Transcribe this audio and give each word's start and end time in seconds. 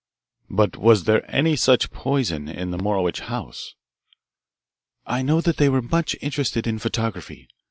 "But 0.49 0.77
was 0.77 1.03
there 1.03 1.23
any 1.29 1.55
such 1.55 1.91
poison 1.91 2.49
in 2.49 2.71
the 2.71 2.79
Morowitch 2.79 3.19
house?" 3.19 3.75
"I 5.05 5.21
know 5.21 5.41
that 5.41 5.57
they 5.57 5.69
were 5.69 5.83
much 5.83 6.15
interested 6.23 6.65
in 6.65 6.79
photography. 6.79 7.47